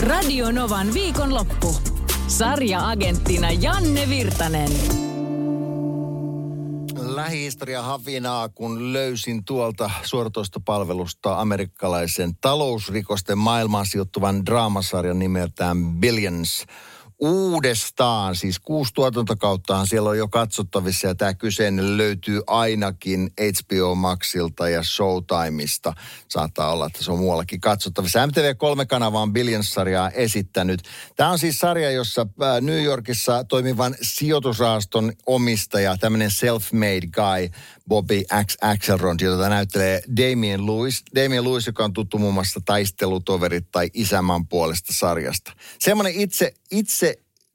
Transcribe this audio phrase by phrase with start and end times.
[0.00, 1.76] Radio Novan viikonloppu.
[2.28, 4.70] Sarja-agenttina Janne Virtanen.
[6.98, 16.64] Lähihistoria havinaa, kun löysin tuolta suoratoistopalvelusta amerikkalaisen talousrikosten maailmaan sijoittuvan draamasarjan nimeltään Billions–
[17.20, 24.68] uudestaan, siis kuusi tuotantokauttahan siellä on jo katsottavissa ja tämä kyseinen löytyy ainakin HBO Maxilta
[24.68, 25.92] ja Showtimeista.
[26.28, 28.26] Saattaa olla, että se on muuallakin katsottavissa.
[28.26, 30.82] MTV3-kanava on Billions-sarjaa esittänyt.
[31.16, 37.50] Tämä on siis sarja, jossa äh, New Yorkissa toimivan sijoitusrahaston omistaja, tämmöinen self-made guy,
[37.88, 38.56] Bobby X.
[38.60, 41.02] Axelrod, jota näyttelee Damien Lewis.
[41.14, 45.52] Damien Lewis, joka on tuttu muun muassa taistelutoverit tai isämän puolesta sarjasta.
[45.78, 47.09] Semmoinen itse, itse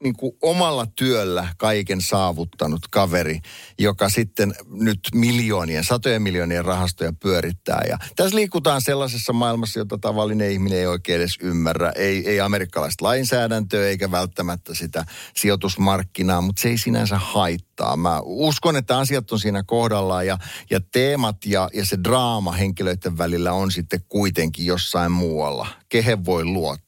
[0.06, 3.40] niin kuin omalla työllä kaiken saavuttanut kaveri,
[3.80, 7.82] joka sitten nyt miljoonien, satojen miljoonien rahastoja pyörittää.
[7.90, 11.92] Ja tässä liikutaan sellaisessa maailmassa, jota tavallinen ihminen ei oikein edes ymmärrä.
[11.96, 17.75] Ei, ei amerikkalaista lainsäädäntöä eikä välttämättä sitä sijoitusmarkkinaa, mutta se ei sinänsä haittaa.
[17.98, 20.38] Mä uskon, että asiat on siinä kohdallaan ja,
[20.70, 25.68] ja teemat ja, ja se draama henkilöiden välillä on sitten kuitenkin jossain muualla.
[25.90, 26.86] Kehen voi luottaa?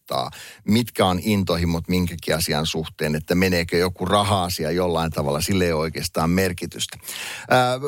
[0.68, 6.30] mitkä on intohimot minkäkin asian suhteen, että meneekö joku raha-asia jollain tavalla, sille ei oikeastaan
[6.30, 6.98] merkitystä.
[7.50, 7.80] Ää,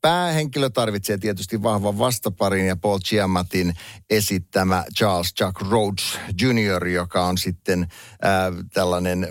[0.00, 3.74] päähenkilö tarvitsee tietysti vahvan vastaparin ja Paul Giamatin
[4.10, 7.86] esittämä Charles Jack Rhodes Jr., joka on sitten
[8.22, 9.28] ää, tällainen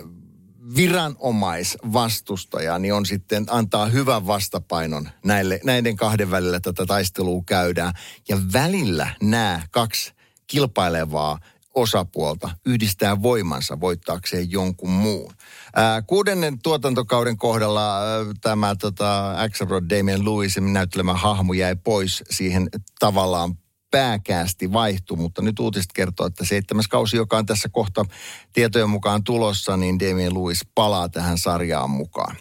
[0.76, 7.94] viranomaisvastustaja, niin on sitten antaa hyvän vastapainon näille, näiden kahden välillä tätä taistelua käydään.
[8.28, 10.12] Ja välillä nämä kaksi
[10.46, 11.38] kilpailevaa
[11.74, 15.32] osapuolta yhdistää voimansa voittaakseen jonkun muun.
[15.74, 22.68] Ää, kuudennen tuotantokauden kohdalla ää, tämä tota, Axelrod Damien Lewisin näyttelemä hahmo jäi pois siihen
[22.98, 23.59] tavallaan
[23.90, 28.04] pääkäästi vaihtui, mutta nyt uutiset kertoo, että seitsemäs kausi, joka on tässä kohta
[28.52, 32.36] tietojen mukaan tulossa, niin Damien Lewis palaa tähän sarjaan mukaan.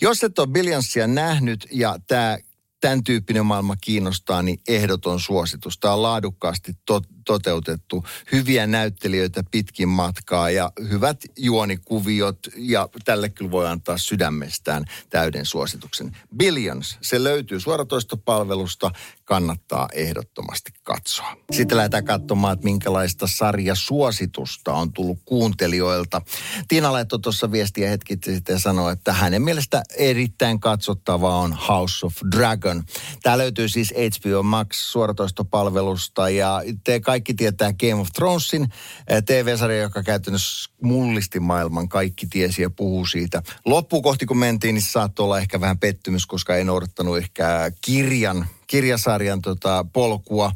[0.00, 2.38] Jos et ole Billionsia nähnyt ja tämä
[2.84, 5.78] tämän tyyppinen maailma kiinnostaa, niin ehdoton suositus.
[5.78, 13.50] Tämä on laadukkaasti to- toteutettu, hyviä näyttelijöitä pitkin matkaa ja hyvät juonikuviot ja tälle kyllä
[13.50, 16.16] voi antaa sydämestään täyden suosituksen.
[16.36, 18.90] Billions, se löytyy suoratoistopalvelusta,
[19.24, 21.36] kannattaa ehdottomasti katsoa.
[21.52, 26.22] Sitten lähdetään katsomaan, että minkälaista sarjasuositusta on tullut kuuntelijoilta.
[26.68, 32.06] Tiina laittoi tuossa viestiä hetki sitten ja sanoi, että hänen mielestä erittäin katsottavaa on House
[32.06, 32.82] of Dragon.
[33.22, 38.68] Tämä löytyy siis HBO Max suoratoistopalvelusta ja te kaikki tietää Game of Thronesin
[39.08, 41.88] eh, TV-sarja, joka käytännössä mullisti maailman.
[41.88, 43.42] Kaikki tiesi ja puhuu siitä.
[43.64, 48.46] Loppuun kohti kun mentiin, niin saattoi olla ehkä vähän pettymys, koska en odottanut ehkä kirjan,
[48.66, 50.52] kirjasarjan tota, polkua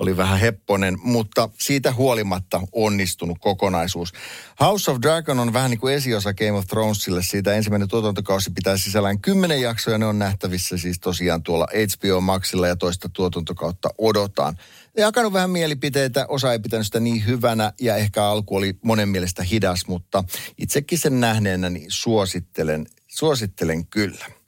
[0.00, 4.12] oli vähän hepponen, mutta siitä huolimatta onnistunut kokonaisuus.
[4.60, 7.22] House of Dragon on vähän niin kuin esiosa Game of Thronesille.
[7.22, 12.20] Siitä ensimmäinen tuotantokausi pitää sisällään kymmenen jaksoa ja ne on nähtävissä siis tosiaan tuolla HBO
[12.20, 14.56] Maxilla ja toista tuotantokautta odotaan.
[14.96, 19.42] Jakanut vähän mielipiteitä, osa ei pitänyt sitä niin hyvänä ja ehkä alku oli monen mielestä
[19.42, 20.24] hidas, mutta
[20.58, 24.39] itsekin sen nähneenä niin suosittelen, suosittelen kyllä.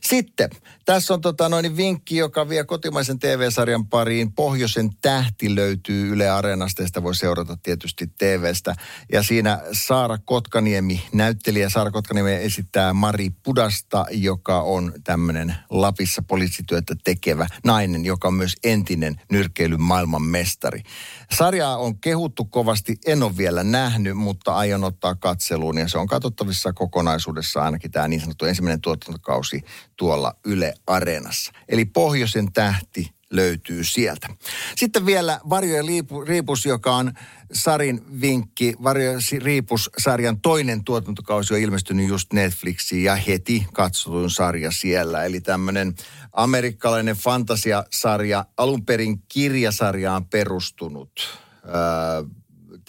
[0.00, 0.50] Sitten,
[0.84, 4.32] tässä on tota noin vinkki, joka vie kotimaisen TV-sarjan pariin.
[4.32, 8.74] Pohjoisen tähti löytyy Yle Areenasta ja sitä voi seurata tietysti TVstä.
[9.12, 16.94] Ja siinä Saara Kotkaniemi, näyttelijä Saara Kotkaniemi esittää Mari Pudasta, joka on tämmöinen Lapissa poliisityötä
[17.04, 20.82] tekevä nainen, joka on myös entinen nyrkkeilyn maailman mestari.
[21.32, 26.06] Sarjaa on kehuttu kovasti, en ole vielä nähnyt, mutta aion ottaa katseluun ja se on
[26.06, 29.59] katsottavissa kokonaisuudessa ainakin tämä niin sanottu ensimmäinen tuotantokausi
[29.96, 31.52] tuolla Yle Areenassa.
[31.68, 34.28] Eli Pohjoisen tähti löytyy sieltä.
[34.76, 35.82] Sitten vielä Varjo ja
[36.26, 37.12] Riipus, joka on
[37.52, 38.74] Sarin vinkki.
[38.82, 39.12] Varjo
[39.42, 45.24] Riipus-sarjan toinen tuotantokausi on ilmestynyt just Netflixiin ja heti katsotuin sarja siellä.
[45.24, 45.94] Eli tämmöinen
[46.32, 51.40] amerikkalainen fantasiasarja, alun perin kirjasarjaan perustunut.
[51.64, 52.39] Öö,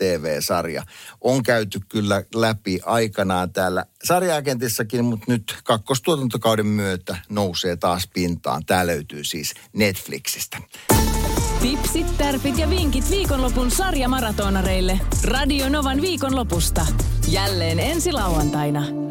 [0.02, 0.84] TV-sarja.
[1.22, 8.66] On käyty kyllä läpi aikanaan täällä sarjaagentissakin, mutta nyt kakkostuotantokauden myötä nousee taas pintaan.
[8.66, 10.58] Tämä löytyy siis Netflixistä.
[11.62, 15.00] Tipsit, tärpit ja vinkit viikonlopun sarjamaratonareille.
[15.24, 16.86] Radio Novan viikonlopusta.
[17.28, 19.11] Jälleen ensi lauantaina.